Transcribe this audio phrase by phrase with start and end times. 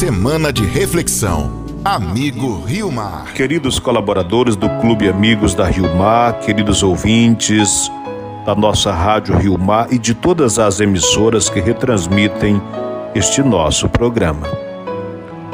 [0.00, 1.52] Semana de reflexão.
[1.84, 3.34] Amigo Rio Mar.
[3.34, 7.92] Queridos colaboradores do Clube Amigos da Rio Mar, queridos ouvintes
[8.46, 12.62] da nossa Rádio Rio Mar e de todas as emissoras que retransmitem
[13.14, 14.46] este nosso programa.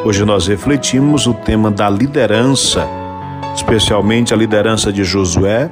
[0.05, 2.89] Hoje nós refletimos o tema da liderança,
[3.53, 5.69] especialmente a liderança de Josué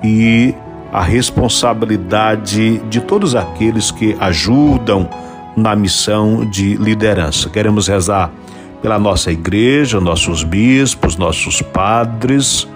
[0.00, 0.54] e
[0.92, 5.10] a responsabilidade de todos aqueles que ajudam
[5.56, 7.48] na missão de liderança.
[7.48, 8.32] Queremos rezar
[8.80, 12.66] pela nossa igreja, nossos bispos, nossos padres,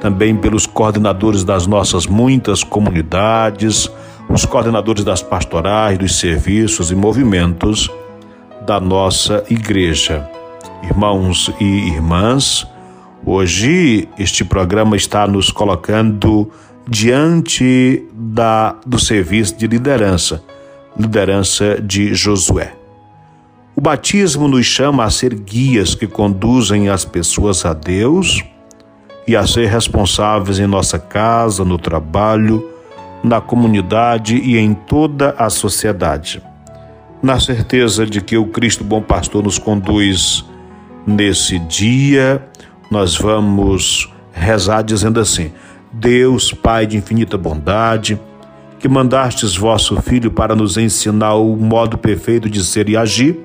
[0.00, 3.90] também pelos coordenadores das nossas muitas comunidades,
[4.28, 7.90] os coordenadores das pastorais, dos serviços e movimentos
[8.66, 10.28] da nossa igreja.
[10.84, 12.66] Irmãos e irmãs,
[13.26, 16.50] hoje este programa está nos colocando
[16.88, 20.42] diante da, do serviço de liderança
[21.00, 22.74] liderança de Josué.
[23.74, 28.44] O batismo nos chama a ser guias que conduzem as pessoas a Deus
[29.26, 32.68] e a ser responsáveis em nossa casa, no trabalho,
[33.22, 36.42] na comunidade e em toda a sociedade.
[37.22, 40.44] Na certeza de que o Cristo Bom Pastor nos conduz
[41.06, 42.42] nesse dia,
[42.90, 45.52] nós vamos rezar dizendo assim:
[45.92, 48.18] Deus, Pai de infinita bondade,
[48.80, 53.38] que mandastes vosso Filho para nos ensinar o modo perfeito de ser e agir,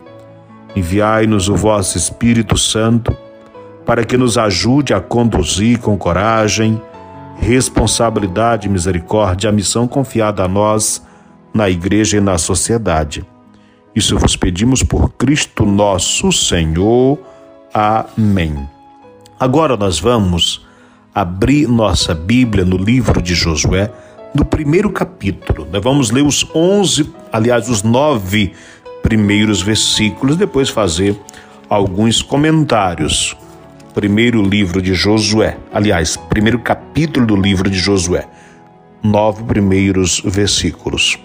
[0.73, 3.16] enviai-nos o vosso Espírito Santo
[3.86, 6.81] para que nos ajude a conduzir com coragem,
[7.38, 11.05] responsabilidade e misericórdia a missão confiada a nós
[11.53, 13.25] na Igreja e na sociedade.
[13.94, 17.20] Isso vos pedimos por Cristo nosso Senhor.
[17.73, 18.58] Amém.
[19.38, 20.66] Agora nós vamos
[21.14, 23.92] abrir nossa Bíblia no livro de Josué
[24.36, 25.66] do primeiro capítulo.
[25.72, 28.52] Nós vamos ler os 11, aliás, os nove
[29.02, 31.17] primeiros versículos, depois fazer
[31.69, 33.36] alguns comentários.
[33.94, 38.27] Primeiro livro de Josué, aliás, primeiro capítulo do livro de Josué,
[39.02, 41.17] nove primeiros versículos.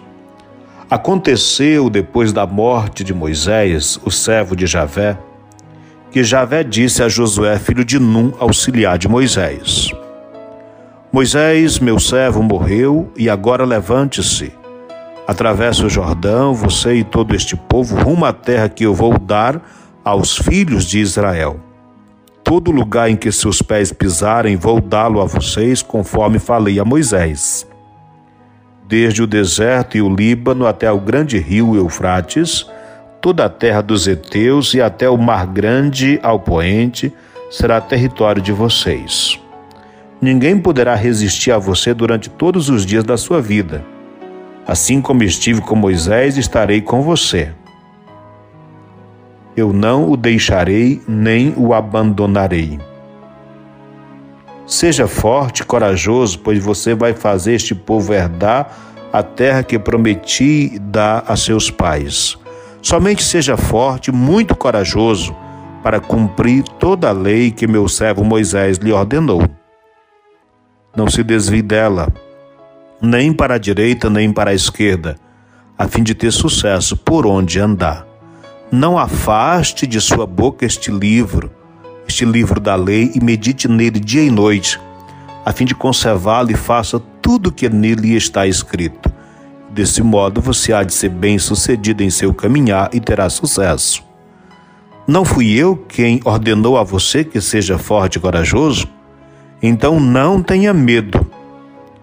[0.89, 5.19] Aconteceu depois da morte de Moisés, o servo de Javé,
[6.13, 9.91] que Javé disse a Josué, filho de Num, auxiliar de Moisés:
[11.13, 14.53] Moisés, meu servo, morreu e agora levante-se.
[15.27, 19.61] Atravesse o Jordão, você e todo este povo, rumo à terra que eu vou dar
[20.05, 21.59] aos filhos de Israel.
[22.45, 27.67] Todo lugar em que seus pés pisarem, vou dá-lo a vocês, conforme falei a Moisés.
[28.87, 32.71] Desde o deserto e o Líbano até o grande rio Eufrates,
[33.21, 37.13] toda a terra dos heteus e até o mar grande ao poente
[37.51, 39.41] será território de vocês.
[40.21, 43.83] Ninguém poderá resistir a você durante todos os dias da sua vida.
[44.67, 47.53] Assim como estive com Moisés, estarei com você.
[49.57, 52.79] Eu não o deixarei nem o abandonarei.
[54.67, 58.71] Seja forte e corajoso, pois você vai fazer este povo herdar
[59.13, 62.39] a terra que prometi dar a seus pais.
[62.83, 65.35] Somente seja forte muito corajoso
[65.83, 69.43] para cumprir toda a lei que meu servo Moisés lhe ordenou.
[70.95, 72.13] Não se desvie dela,
[73.01, 75.17] nem para a direita nem para a esquerda,
[75.79, 78.07] a fim de ter sucesso por onde andar.
[78.73, 81.51] Não afaste de sua boca este livro,
[82.09, 84.81] este livro da lei, e medite nele dia e noite,
[85.45, 89.11] a fim de conservá-lo e faça tudo o que nele está escrito.
[89.71, 94.03] Desse modo você há de ser bem-sucedido em seu caminhar e terá sucesso.
[95.07, 98.89] Não fui eu quem ordenou a você que seja forte e corajoso?
[99.63, 101.27] Então não tenha medo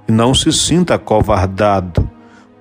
[0.07, 2.09] e não se sinta acovardado,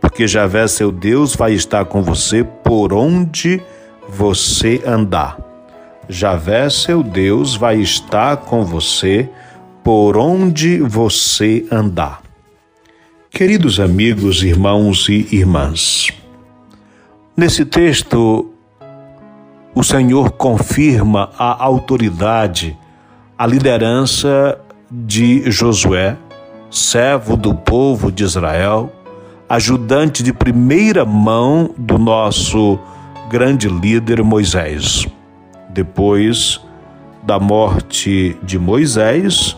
[0.00, 3.60] porque Javé, seu Deus, vai estar com você por onde
[4.08, 5.38] você andar.
[6.08, 9.28] Javé, seu Deus, vai estar com você
[9.82, 12.22] por onde você andar.
[13.30, 16.08] Queridos amigos, irmãos e irmãs,
[17.36, 18.50] nesse texto,
[19.74, 22.76] o Senhor confirma a autoridade,
[23.36, 24.58] a liderança
[24.90, 26.16] de Josué,
[26.70, 28.92] servo do povo de Israel,
[29.48, 32.78] ajudante de primeira mão do nosso
[33.28, 35.06] grande líder Moisés.
[35.70, 36.60] Depois
[37.22, 39.56] da morte de Moisés,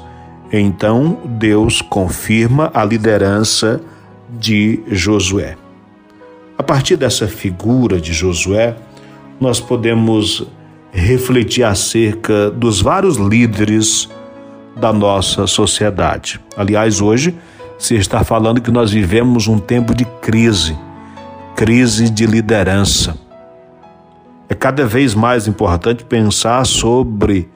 [0.50, 3.80] então Deus confirma a liderança
[4.30, 5.56] de Josué.
[6.56, 8.74] A partir dessa figura de Josué,
[9.38, 10.46] nós podemos
[10.90, 14.08] refletir acerca dos vários líderes
[14.78, 16.40] da nossa sociedade.
[16.56, 17.34] Aliás, hoje
[17.78, 20.76] se está falando que nós vivemos um tempo de crise,
[21.54, 23.16] crise de liderança.
[24.48, 27.48] É cada vez mais importante pensar sobre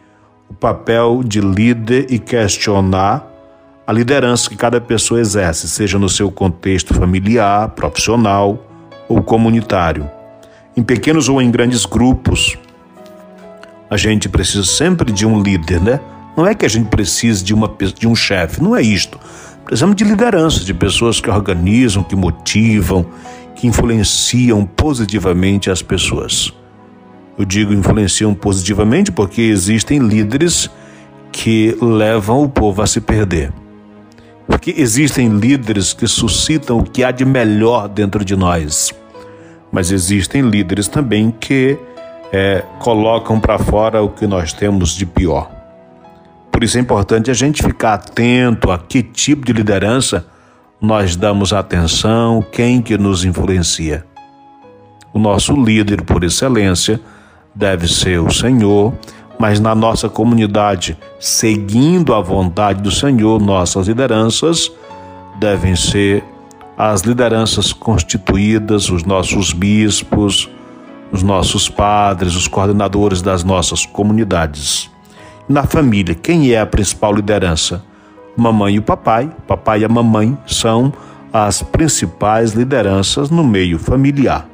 [0.48, 3.26] o papel de líder e questionar
[3.86, 8.64] a liderança que cada pessoa exerce, seja no seu contexto familiar, profissional
[9.08, 10.08] ou comunitário.
[10.76, 12.56] Em pequenos ou em grandes grupos,
[13.90, 16.00] a gente precisa sempre de um líder, né?
[16.36, 19.18] Não é que a gente precise de, uma, de um chefe, não é isto.
[19.64, 23.06] Precisamos de liderança, de pessoas que organizam, que motivam,
[23.54, 26.52] que influenciam positivamente as pessoas.
[27.38, 30.70] Eu digo influenciam positivamente porque existem líderes
[31.30, 33.52] que levam o povo a se perder.
[34.46, 38.92] Porque existem líderes que suscitam o que há de melhor dentro de nós.
[39.70, 41.78] Mas existem líderes também que
[42.32, 45.61] é, colocam para fora o que nós temos de pior.
[46.52, 50.26] Por isso é importante a gente ficar atento a que tipo de liderança
[50.80, 54.04] nós damos atenção, quem que nos influencia.
[55.12, 57.00] O nosso líder por excelência
[57.54, 58.92] deve ser o Senhor,
[59.38, 64.70] mas na nossa comunidade, seguindo a vontade do Senhor, nossas lideranças
[65.40, 66.22] devem ser
[66.76, 70.48] as lideranças constituídas, os nossos bispos,
[71.10, 74.91] os nossos padres, os coordenadores das nossas comunidades.
[75.48, 77.84] Na família, quem é a principal liderança?
[78.36, 80.92] Mamãe e o papai, papai e a mamãe são
[81.32, 84.46] as principais lideranças no meio familiar.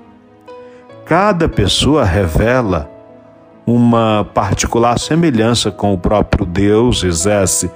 [1.04, 2.90] Cada pessoa revela
[3.66, 7.70] uma particular semelhança com o próprio Deus, exerce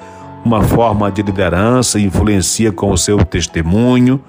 [0.44, 4.20] uma forma de liderança, influencia com o seu testemunho,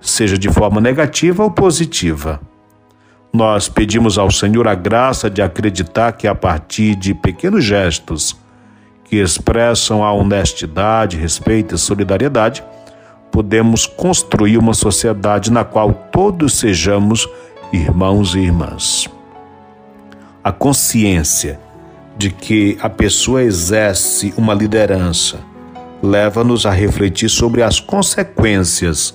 [0.00, 2.40] seja de forma negativa ou positiva.
[3.32, 8.36] Nós pedimos ao Senhor a graça de acreditar que a partir de pequenos gestos
[9.04, 12.64] que expressam a honestidade, respeito e solidariedade,
[13.30, 17.28] podemos construir uma sociedade na qual todos sejamos
[17.72, 19.08] irmãos e irmãs.
[20.42, 21.60] A consciência
[22.16, 25.38] de que a pessoa exerce uma liderança
[26.02, 29.14] leva-nos a refletir sobre as consequências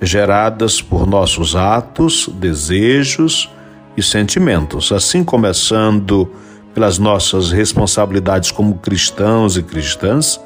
[0.00, 3.50] geradas por nossos atos, desejos
[3.96, 6.30] e sentimentos, assim começando
[6.74, 10.40] pelas nossas responsabilidades como cristãos e cristãs,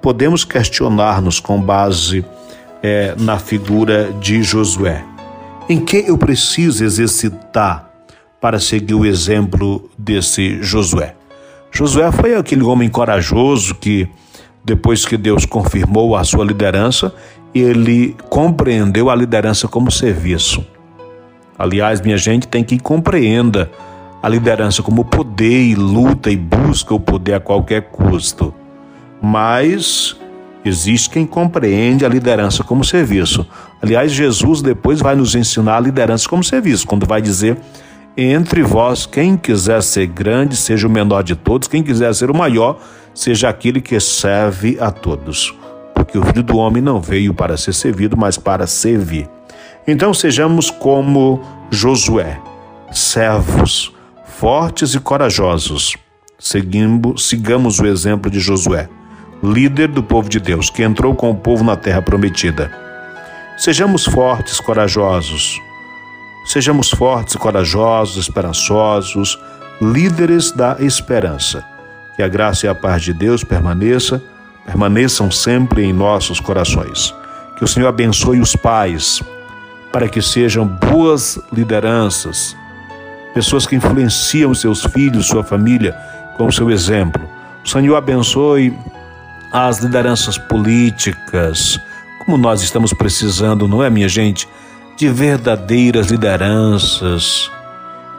[0.00, 2.24] podemos questionar-nos com base
[2.82, 5.04] é, na figura de Josué.
[5.68, 7.90] Em que eu preciso exercitar
[8.40, 11.14] para seguir o exemplo desse Josué.
[11.70, 14.08] Josué foi aquele homem corajoso que,
[14.64, 17.14] depois que Deus confirmou a sua liderança,
[17.54, 20.64] ele compreendeu a liderança como serviço.
[21.58, 23.70] Aliás, minha gente tem que compreenda
[24.22, 28.54] a liderança como poder e luta e busca o poder a qualquer custo.
[29.20, 30.16] Mas
[30.64, 33.46] existe quem compreende a liderança como serviço.
[33.82, 37.58] Aliás, Jesus depois vai nos ensinar a liderança como serviço, quando vai dizer
[38.16, 42.36] entre vós, quem quiser ser grande, seja o menor de todos, quem quiser ser o
[42.36, 42.78] maior,
[43.14, 45.54] seja aquele que serve a todos.
[46.04, 49.28] Porque o filho do homem não veio para ser servido, mas para servir.
[49.86, 51.40] Então sejamos como
[51.70, 52.40] Josué,
[52.90, 53.92] servos,
[54.24, 55.96] fortes e corajosos.
[56.38, 58.88] Seguimos, sigamos o exemplo de Josué,
[59.42, 62.70] líder do povo de Deus, que entrou com o povo na terra prometida.
[63.56, 65.60] Sejamos fortes, corajosos
[66.44, 69.38] Sejamos fortes, corajosos, esperançosos,
[69.80, 71.64] líderes da esperança.
[72.16, 74.22] Que a graça e a paz de Deus permaneça,
[74.64, 77.14] permaneçam sempre em nossos corações.
[77.56, 79.22] Que o Senhor abençoe os pais,
[79.92, 82.56] para que sejam boas lideranças,
[83.34, 85.96] pessoas que influenciam seus filhos, sua família,
[86.36, 87.28] com o seu exemplo.
[87.64, 88.76] O Senhor abençoe
[89.52, 91.78] as lideranças políticas,
[92.24, 94.48] como nós estamos precisando, não é, minha gente?
[94.96, 97.50] de verdadeiras lideranças,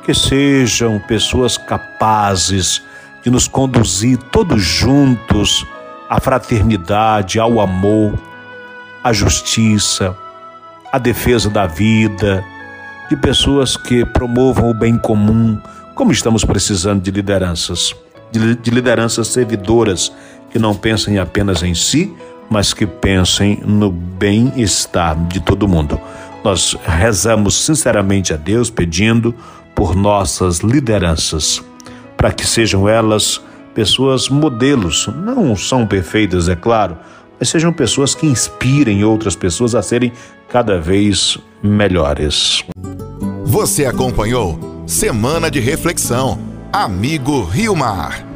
[0.04, 2.82] que sejam pessoas capazes
[3.24, 5.66] de nos conduzir todos juntos
[6.10, 8.14] à fraternidade, ao amor,
[9.04, 10.16] à justiça,
[10.92, 12.44] à defesa da vida,
[13.10, 15.60] de pessoas que promovam o bem comum,
[15.96, 17.96] como estamos precisando de lideranças,
[18.32, 20.12] de, de lideranças servidoras
[20.52, 22.14] que não pensem apenas em si,
[22.50, 26.00] mas que pensem no bem-estar de todo mundo.
[26.44, 29.34] Nós rezamos sinceramente a Deus pedindo
[29.74, 31.64] por nossas lideranças,
[32.16, 33.42] para que sejam elas
[33.74, 35.08] pessoas modelos.
[35.08, 36.98] Não são perfeitas, é claro,
[37.40, 40.12] mas sejam pessoas que inspirem outras pessoas a serem
[40.50, 42.64] cada vez melhores.
[43.44, 46.40] Você acompanhou Semana de Reflexão.
[46.72, 48.33] Amigo Rio Mar.